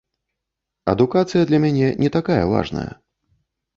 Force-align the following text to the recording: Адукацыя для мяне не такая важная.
Адукацыя 0.93 1.43
для 1.51 1.59
мяне 1.67 1.87
не 2.05 2.09
такая 2.19 2.43
важная. 2.57 2.91